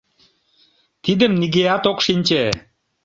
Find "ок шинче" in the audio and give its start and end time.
1.91-2.43